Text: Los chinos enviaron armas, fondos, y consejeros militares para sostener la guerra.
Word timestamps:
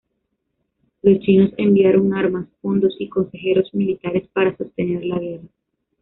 Los 1.03 1.19
chinos 1.19 1.51
enviaron 1.57 2.15
armas, 2.15 2.47
fondos, 2.59 2.95
y 2.97 3.07
consejeros 3.07 3.71
militares 3.71 4.27
para 4.33 4.57
sostener 4.57 5.05
la 5.05 5.19
guerra. 5.19 5.47